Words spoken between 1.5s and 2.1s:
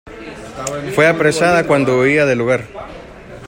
cuando